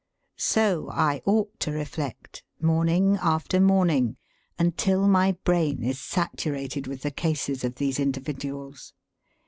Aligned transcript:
So 0.39 0.89
I 0.89 1.21
ought 1.25 1.59
to 1.59 1.71
reflect, 1.71 2.43
morning 2.59 3.19
after 3.21 3.59
morning, 3.59 4.17
until 4.57 5.07
my 5.07 5.33
brain 5.43 5.83
is 5.83 5.99
saturated 6.01 6.87
with 6.87 7.03
the 7.03 7.11
cases 7.11 7.63
of 7.63 7.75
these 7.75 7.99
individuals. 7.99 8.93